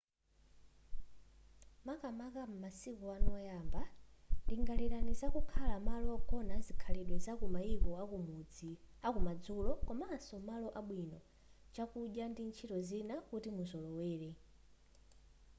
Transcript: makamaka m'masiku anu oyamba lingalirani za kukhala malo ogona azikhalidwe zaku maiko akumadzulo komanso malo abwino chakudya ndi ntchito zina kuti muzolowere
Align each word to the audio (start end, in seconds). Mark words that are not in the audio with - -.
makamaka 1.87 2.41
m'masiku 2.51 3.05
anu 3.15 3.29
oyamba 3.39 3.81
lingalirani 4.49 5.13
za 5.19 5.27
kukhala 5.35 5.75
malo 5.89 6.07
ogona 6.17 6.51
azikhalidwe 6.59 7.17
zaku 7.25 7.45
maiko 7.55 7.89
akumadzulo 9.07 9.71
komanso 9.87 10.35
malo 10.49 10.67
abwino 10.79 11.19
chakudya 11.73 12.25
ndi 12.31 12.41
ntchito 12.49 12.77
zina 12.89 13.15
kuti 13.27 13.49
muzolowere 13.57 14.29